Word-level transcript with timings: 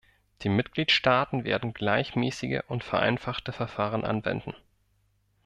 Die 0.41 0.49
Mitgliedstaaten 0.49 1.43
werden 1.43 1.75
gleichmäßige 1.75 2.61
und 2.67 2.83
vereinfachte 2.83 3.53
Verfahren 3.53 4.03
anwenden. 4.03 4.55